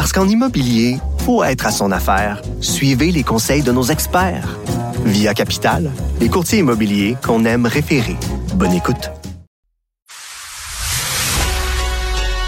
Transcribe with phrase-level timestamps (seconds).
[0.00, 0.96] Parce qu'en immobilier,
[1.26, 2.40] faut être à son affaire.
[2.62, 4.58] Suivez les conseils de nos experts.
[5.04, 8.16] Via Capital, les courtiers immobiliers qu'on aime référer.
[8.54, 9.10] Bonne écoute.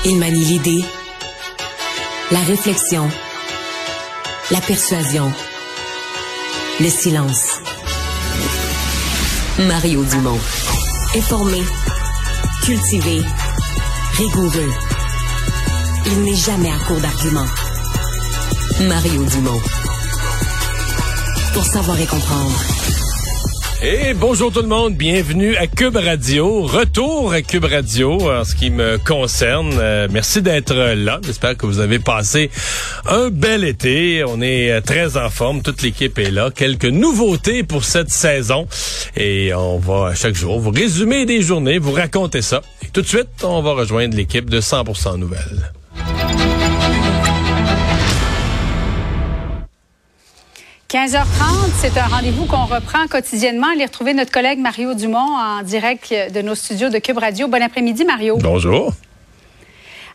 [0.06, 0.82] Il manie l'idée,
[2.30, 3.06] la réflexion,
[4.50, 5.30] la persuasion,
[6.80, 7.60] le silence.
[9.58, 10.40] Mario Dumont.
[11.14, 11.62] Informé,
[12.64, 13.20] cultivé,
[14.16, 14.72] rigoureux.
[16.04, 17.46] Il n'est jamais à court d'arguments.
[18.88, 19.60] Mario Dumont.
[21.54, 22.58] Pour savoir et comprendre.
[23.84, 26.62] Et bonjour tout le monde, bienvenue à Cube Radio.
[26.62, 29.72] Retour à Cube Radio en ce qui me concerne.
[29.78, 31.20] Euh, merci d'être là.
[31.24, 32.50] J'espère que vous avez passé
[33.06, 34.24] un bel été.
[34.24, 36.50] On est euh, très en forme, toute l'équipe est là.
[36.54, 38.66] Quelques nouveautés pour cette saison
[39.16, 42.62] et on va chaque jour vous résumer des journées, vous raconter ça.
[42.82, 45.72] Et tout de suite, on va rejoindre l'équipe de 100% Nouvelles.
[50.92, 53.68] 15h30, c'est un rendez-vous qu'on reprend quotidiennement.
[53.72, 57.48] Allez retrouver notre collègue Mario Dumont en direct de nos studios de Cube Radio.
[57.48, 58.36] Bon après-midi, Mario.
[58.36, 58.92] Bonjour.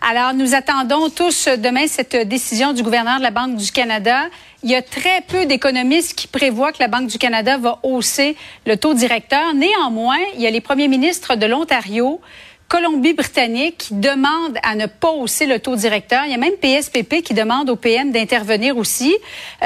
[0.07, 4.25] Alors, nous attendons tous demain cette décision du gouverneur de la Banque du Canada.
[4.61, 8.35] Il y a très peu d'économistes qui prévoient que la Banque du Canada va hausser
[8.67, 9.55] le taux directeur.
[9.55, 12.21] Néanmoins, il y a les premiers ministres de l'Ontario,
[12.67, 16.25] Colombie-Britannique qui demande à ne pas hausser le taux directeur.
[16.25, 19.15] Il y a même PSPP qui demande au PM d'intervenir aussi.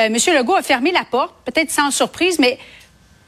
[0.09, 2.59] Monsieur Legault a fermé la porte, peut-être sans surprise, mais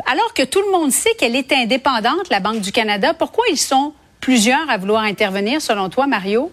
[0.06, 3.58] alors que tout le monde sait qu'elle est indépendante, la Banque du Canada, pourquoi ils
[3.58, 6.52] sont plusieurs à vouloir intervenir, selon toi, Mario?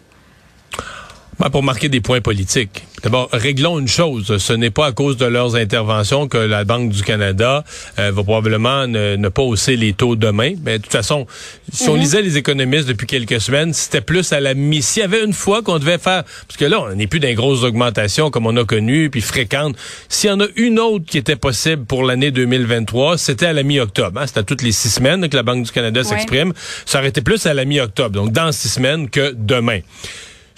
[1.38, 2.84] Ben, pour marquer des points politiques.
[3.02, 4.36] D'abord, réglons une chose.
[4.38, 7.64] Ce n'est pas à cause de leurs interventions que la Banque du Canada
[7.98, 10.52] euh, va probablement ne, pas hausser les taux demain.
[10.62, 11.26] Mais de toute façon,
[11.72, 12.00] si on mhm.
[12.00, 14.82] lisait les économistes depuis quelques semaines, c'était plus à la mi.
[14.82, 17.32] S'il y avait une fois qu'on devait faire, parce que là, on n'est plus dans
[17.32, 19.76] grosses augmentations comme on a connu, puis fréquentes.
[20.08, 23.62] S'il y en a une autre qui était possible pour l'année 2023, c'était à la
[23.62, 24.20] mi-octobre.
[24.20, 24.26] Hein?
[24.26, 26.52] C'était à toutes les six semaines que la Banque du Canada s'exprime.
[26.84, 29.80] Ça aurait été plus à la mi-octobre, donc dans six semaines que demain.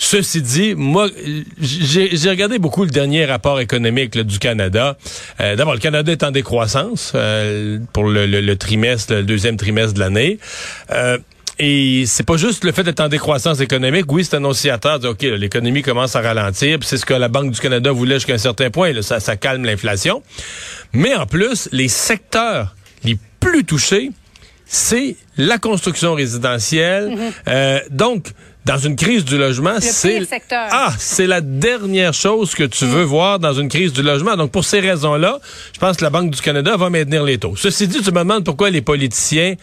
[0.05, 1.09] Ceci dit, moi,
[1.61, 4.99] j'ai regardé beaucoup le dernier rapport économique du Canada.
[5.41, 10.01] Euh, d'abord, le Canada est en décroissance euh, pour le, trimestre, le deuxième trimestre de
[10.01, 10.41] l'année.
[10.91, 11.19] Euh,
[11.61, 14.11] et c'est pas juste le fait d'être en décroissance économique.
[14.11, 14.99] Oui, c'est annonciateur.
[14.99, 16.81] De, OK, l'économie commence à ralentir.
[16.83, 19.01] C'est ce que la Banque du Canada voulait jusqu'à un certain point.
[19.03, 20.25] ça, ça calme l'inflation.
[20.93, 22.75] Mais en plus, les secteurs
[23.05, 24.11] les plus touchés,
[24.75, 27.15] c'est la construction résidentielle.
[27.47, 27.91] Mm-hmm.
[27.91, 28.33] donc,
[28.65, 30.23] dans une crise du logement, c'est
[30.53, 33.09] ah, c'est la dernière chose que tu veux mm.
[33.09, 34.37] voir dans une crise du logement.
[34.37, 35.41] Donc pour ces raisons-là,
[35.75, 37.55] je pense que la Banque du Canada va maintenir les taux.
[37.57, 39.57] Ceci dit, tu me demandes pourquoi les politiciens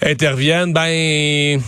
[0.00, 0.72] interviennent.
[0.72, 1.60] Ben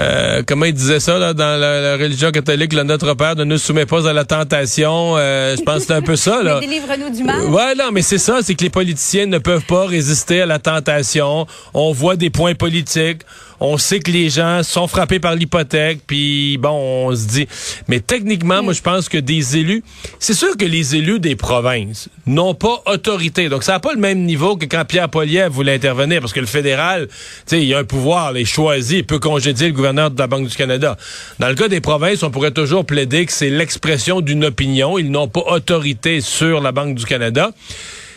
[0.00, 3.58] euh, comment il disait ça là, dans la, religion catholique, le Notre Père ne nous
[3.58, 5.16] soumet pas à la tentation.
[5.16, 6.42] Euh, je pense que c'est un peu ça.
[6.42, 6.60] Là.
[6.60, 7.44] Délivre-nous du mal.
[7.46, 10.58] ouais, non, mais c'est ça, c'est que les politiciens ne peuvent pas résister à la
[10.58, 11.46] tentation.
[11.74, 13.22] On voit des points politiques
[13.60, 16.70] on sait que les gens sont frappés par l'hypothèque, puis bon,
[17.08, 17.46] on se dit.
[17.88, 19.84] Mais techniquement, moi, je pense que des élus,
[20.18, 23.48] c'est sûr que les élus des provinces n'ont pas autorité.
[23.48, 26.40] Donc, ça n'a pas le même niveau que quand Pierre Poliev voulait intervenir, parce que
[26.40, 27.14] le fédéral, tu
[27.46, 30.48] sais, il a un pouvoir, il choisit, il peut congédier le gouverneur de la Banque
[30.48, 30.96] du Canada.
[31.38, 34.98] Dans le cas des provinces, on pourrait toujours plaider que c'est l'expression d'une opinion.
[34.98, 37.50] Ils n'ont pas autorité sur la Banque du Canada.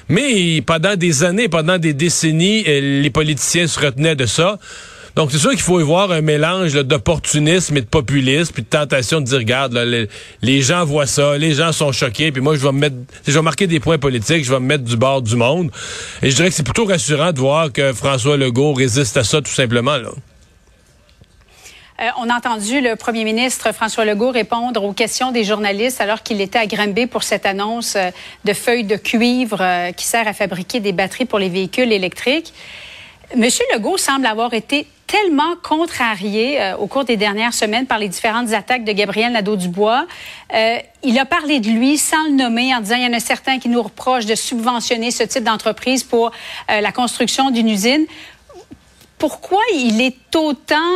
[0.10, 4.60] Mais pendant des années, pendant des décennies, les politiciens se retenaient de ça.
[5.16, 8.68] Donc, c'est sûr qu'il faut y voir un mélange d'opportunisme et de populisme, puis de
[8.68, 9.74] tentation de dire, regarde,
[10.42, 12.96] les, gens voient ça, les gens sont choqués, puis moi, je vais me mettre,
[13.28, 15.70] je vais marquer des points politiques, je vais me mettre du bord du monde.
[16.24, 19.40] Et je dirais que c'est plutôt rassurant de voir que François Legault résiste à ça,
[19.40, 20.00] tout simplement.
[22.00, 26.24] Euh, on a entendu le premier ministre François Legault répondre aux questions des journalistes alors
[26.24, 28.10] qu'il était à Granby pour cette annonce euh,
[28.46, 32.52] de feuilles de cuivre euh, qui sert à fabriquer des batteries pour les véhicules électriques.
[33.38, 38.08] Monsieur Legault semble avoir été tellement contrarié euh, au cours des dernières semaines par les
[38.08, 40.08] différentes attaques de Gabriel Nadeau-Dubois.
[40.56, 43.20] Euh, il a parlé de lui sans le nommer en disant il y en a
[43.20, 46.32] certains qui nous reprochent de subventionner ce type d'entreprise pour
[46.72, 48.08] euh, la construction d'une usine.
[49.20, 50.92] Pourquoi il est autant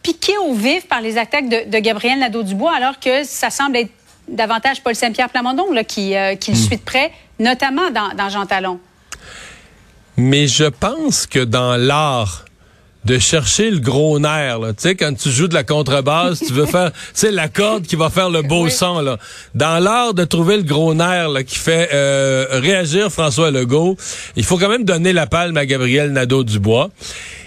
[0.00, 3.90] piqué au vif par les attaques de, de Gabriel Nadeau-Dubois alors que ça semble être
[4.28, 6.60] davantage Paul Saint-Pierre Plamondon là, qui, qui le hmm.
[6.60, 7.10] suit de près,
[7.40, 8.78] notamment dans, dans Jean Talon?
[10.16, 12.45] Mais je pense que dans l'art
[13.06, 14.58] de chercher le gros nerf.
[14.60, 17.84] Tu sais, quand tu joues de la contrebasse, tu veux faire, tu sais, la corde
[17.84, 19.00] qui va faire le beau son.
[19.00, 19.18] Là.
[19.54, 23.96] Dans l'art de trouver le gros nerf là, qui fait euh, réagir François Legault,
[24.34, 26.90] il faut quand même donner la palme à Gabriel Nadeau-Dubois.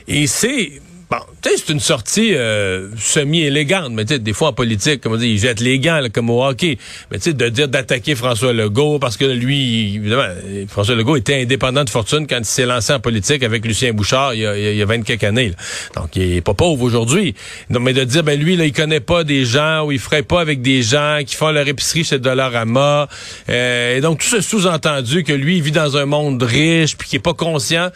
[0.07, 4.49] Et c'est Bon, tu sais, c'est une sortie euh, semi-élégante, mais tu sais, des fois
[4.49, 6.77] en politique, comme on dit, ils jettent les gants, comme au hockey.
[7.09, 10.27] Mais tu sais, de dire d'attaquer François Legault, parce que lui, évidemment,
[10.67, 14.35] François Legault était indépendant de fortune quand il s'est lancé en politique avec Lucien Bouchard
[14.35, 15.53] il y a, il y a 20 quelques années.
[15.95, 17.33] Donc, il est pas pauvre aujourd'hui.
[17.71, 20.21] Donc, mais de dire, ben lui, là, il connaît pas des gens, ou il ferait
[20.21, 23.07] pas avec des gens qui font leur épicerie chez Dollarama.
[23.49, 27.09] Euh, et donc, tout ce sous-entendu que lui, il vit dans un monde riche, puis
[27.09, 27.89] qui est pas conscient,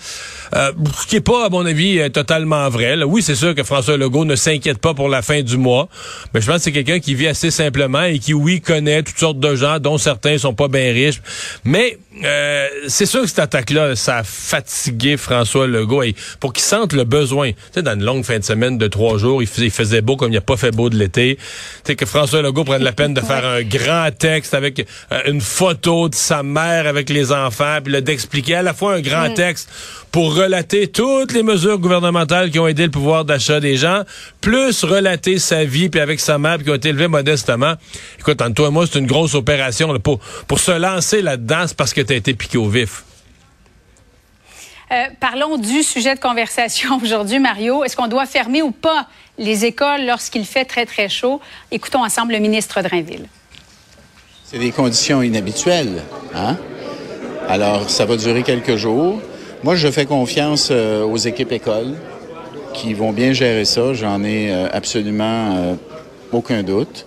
[0.56, 3.03] euh, ce qui est pas, à mon avis, euh, totalement vrai.
[3.06, 5.90] Oui, c'est sûr que François Legault ne s'inquiète pas pour la fin du mois,
[6.34, 9.18] mais je pense que c'est quelqu'un qui vit assez simplement et qui, oui, connaît toutes
[9.18, 11.22] sortes de gens, dont certains sont pas bien riches.
[11.64, 16.64] Mais euh, c'est sûr que cette attaque-là, ça a fatigué François Legault et pour qu'il
[16.64, 17.52] sente le besoin.
[17.52, 20.30] Tu sais, dans une longue fin de semaine de trois jours, il faisait, beau comme
[20.30, 21.38] il n'y a pas fait beau de l'été.
[21.38, 21.44] Tu
[21.86, 25.42] sais, que François Legault prenne la peine de faire un grand texte avec euh, une
[25.42, 29.70] photo de sa mère avec les enfants, puis d'expliquer à la fois un grand texte
[30.12, 34.04] pour relater toutes les mesures gouvernementales qui ont aidé le pouvoir d'achat des gens,
[34.40, 37.74] plus relater sa vie, puis avec sa mère, qui ont été élevés modestement.
[38.20, 41.76] Écoute, entre toi et moi, c'est une grosse opération pour, pour se lancer là-dedans, c'est
[41.76, 43.04] parce que tu as été piqué au vif.
[44.92, 47.84] Euh, parlons du sujet de conversation aujourd'hui, Mario.
[47.84, 49.08] Est-ce qu'on doit fermer ou pas
[49.38, 51.42] les écoles lorsqu'il fait très, très chaud?
[51.72, 53.26] Écoutons ensemble le ministre Drainville.
[54.46, 56.04] C'est des conditions inhabituelles.
[56.36, 56.58] Hein?
[57.50, 59.20] Alors, ça va durer quelques jours.
[59.64, 61.96] Moi, je fais confiance euh, aux équipes écoles
[62.74, 63.94] qui vont bien gérer ça.
[63.94, 65.76] J'en ai euh, absolument euh,
[66.32, 67.06] aucun doute.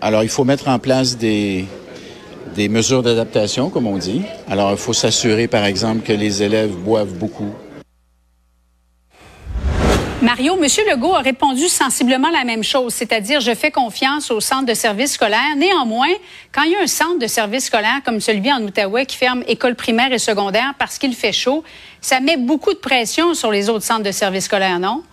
[0.00, 1.64] alors, il faut mettre en place des,
[2.54, 4.22] des mesures d'adaptation, comme on dit.
[4.48, 7.52] Alors, il faut s'assurer, par exemple, que les élèves boivent beaucoup,
[10.26, 10.66] Mario, M.
[10.90, 15.12] Legault a répondu sensiblement la même chose, c'est-à-dire je fais confiance au centre de services
[15.12, 15.54] scolaires.
[15.56, 16.08] Néanmoins,
[16.50, 19.44] quand il y a un centre de services scolaires comme celui en Outaouais qui ferme
[19.46, 21.62] école primaire et secondaire parce qu'il fait chaud,
[22.00, 25.04] ça met beaucoup de pression sur les autres centres de services scolaires, non?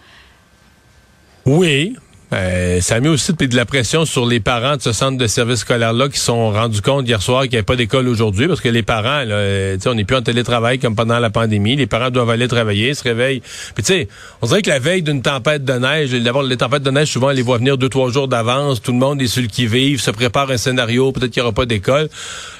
[1.45, 1.95] Oui,
[2.33, 5.27] euh, ça a mis aussi de la pression sur les parents de ce centre de
[5.27, 8.61] service scolaire-là qui sont rendus compte hier soir qu'il n'y avait pas d'école aujourd'hui parce
[8.61, 11.75] que les parents, là, euh, on n'est plus en télétravail comme pendant la pandémie.
[11.75, 13.41] Les parents doivent aller travailler, se réveillent.
[13.75, 14.07] Puis tu sais,
[14.41, 17.27] on dirait que la veille d'une tempête de neige, d'abord les tempêtes de neige, souvent,
[17.27, 18.81] on les voit venir deux, trois jours d'avance.
[18.81, 21.53] Tout le monde est sur le qui-vive, se prépare un scénario, peut-être qu'il n'y aura
[21.53, 22.09] pas d'école.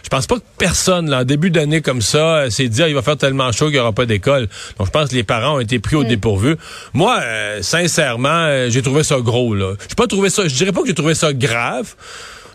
[0.03, 2.89] Je pense pas que personne, là, en début d'année comme ça, euh, s'est dit, ah,
[2.89, 4.49] il va faire tellement chaud qu'il n'y aura pas d'école.
[4.77, 6.07] Donc, je pense que les parents ont été pris au mm.
[6.07, 6.57] dépourvu.
[6.93, 7.19] Moi,
[7.61, 9.62] sincèrement, j'ai trouvé ça gros, là.
[9.89, 11.95] Je pas ça, je dirais pas que j'ai trouvé ça grave.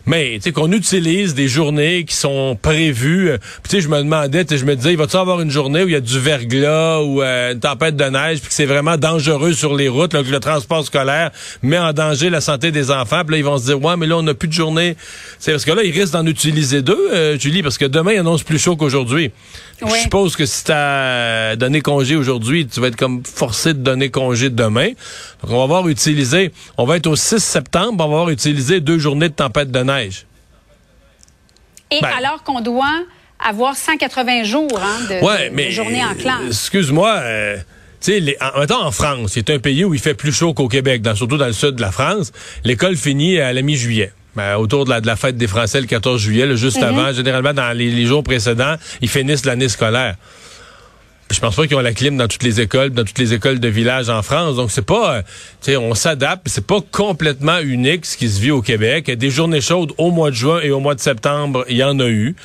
[0.05, 3.31] Mais tu sais qu'on utilise des journées qui sont prévues.
[3.31, 5.87] Euh, tu sais, je me demandais, je me disais, il va-tu avoir une journée où
[5.87, 8.97] il y a du verglas ou euh, une tempête de neige, puis que c'est vraiment
[8.97, 11.31] dangereux sur les routes, là, que le transport scolaire
[11.61, 13.23] met en danger la santé des enfants.
[13.23, 14.95] Puis là, ils vont se dire, ouais, mais là, on n'a plus de journée.
[15.39, 18.19] C'est parce que là, ils risquent d'en utiliser deux, euh, Julie, parce que demain, il
[18.19, 19.31] annonce plus chaud qu'aujourd'hui.
[19.81, 23.79] Je suppose que si tu as donné congé aujourd'hui, tu vas être comme forcé de
[23.79, 24.89] donner congé demain.
[25.41, 28.81] Donc, on va avoir utilisé, on va être au 6 septembre, on va avoir utilisé
[28.81, 29.88] deux journées de tempête de neige.
[31.91, 32.09] Et ben.
[32.17, 33.03] alors qu'on doit
[33.43, 36.47] avoir 180 jours hein, de, journée en classe.
[36.47, 37.09] Excuse-moi.
[37.23, 37.57] Euh,
[38.41, 41.47] en, en France, c'est un pays où il fait plus chaud qu'au Québec, surtout dans
[41.47, 42.31] le sud de la France.
[42.63, 44.13] L'école finit à la mi-juillet.
[44.35, 46.83] Ben, autour de la, fête des Français le 14 juillet, juste mhm.
[46.83, 50.15] avant, généralement dans les, jours précédents, ils finissent l'année scolaire.
[51.31, 53.59] Je pense pas qu'ils ont la clim dans toutes les écoles, dans toutes les écoles
[53.59, 54.55] de village en France.
[54.55, 55.21] Donc c'est pas, euh,
[55.61, 56.47] tu sais, on s'adapte.
[56.47, 59.11] C'est pas complètement unique ce qui se vit au Québec.
[59.11, 61.99] Des journées chaudes au mois de juin et au mois de septembre, il y en
[61.99, 62.35] a eu.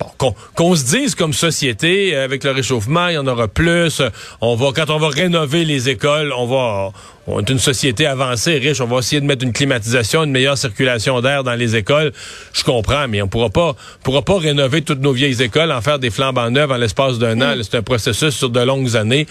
[0.00, 4.02] Bon, qu'on se dise comme société, euh, avec le réchauffement, il y en aura plus.
[4.40, 6.90] On va, quand on va rénover les écoles, on va,
[7.26, 8.80] on est une société avancée, riche.
[8.80, 12.12] On va essayer de mettre une climatisation, une meilleure circulation d'air dans les écoles.
[12.52, 15.98] Je comprends, mais on pourra pas, pourra pas rénover toutes nos vieilles écoles, en faire
[15.98, 17.56] des flambants neufs en l'espace d'un an.
[17.56, 17.62] Mm.
[17.62, 19.26] C'est un processus sur de longues années.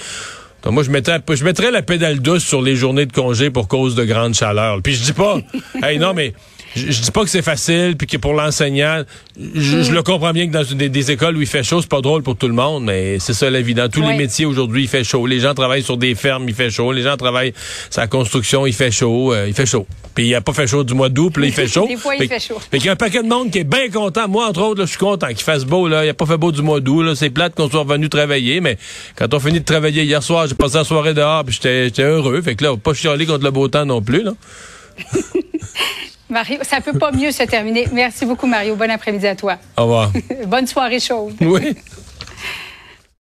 [0.63, 3.67] Donc moi, je mettrais, je mettrais la pédale douce sur les journées de congé pour
[3.67, 4.81] cause de grande chaleur.
[4.83, 5.37] Puis je dis pas,
[5.83, 6.33] hey, non, mais
[6.75, 9.03] je, dis pas que c'est facile, puis que pour l'enseignant,
[9.55, 12.23] je, le comprends bien que dans des, écoles où il fait chaud, c'est pas drôle
[12.23, 13.73] pour tout le monde, mais c'est ça la vie.
[13.73, 15.25] Dans tous les métiers aujourd'hui, il fait chaud.
[15.25, 16.91] Les gens travaillent sur des fermes, il fait chaud.
[16.91, 17.53] Les gens travaillent
[17.89, 19.33] sur la construction, il fait chaud.
[19.33, 19.87] Euh, il fait chaud.
[20.13, 21.87] Puis il a pas fait chaud du mois d'août, puis là, il fait chaud.
[21.87, 22.59] des fois, il fait, chaud.
[22.59, 24.27] Fait qu'il y a un paquet de monde qui est bien content.
[24.27, 25.87] Moi, entre autres, je suis content qu'il fasse beau.
[25.87, 26.05] Là.
[26.05, 27.15] Il a pas fait beau du mois d'août.
[27.15, 28.77] C'est plate qu'on soit revenu travailler, mais
[29.15, 32.41] quand on finit de travailler hier soir, j'ai passé la soirée dehors, puis j'étais heureux.
[32.41, 34.23] Fait que là, pas chialer contre le beau temps non plus.
[34.23, 34.33] Là.
[36.29, 37.87] Mario, ça peut pas mieux se terminer.
[37.91, 38.75] Merci beaucoup, Mario.
[38.75, 39.57] Bon après-midi à toi.
[39.77, 40.11] Au revoir.
[40.47, 41.33] Bonne soirée chaude.
[41.41, 41.75] Oui.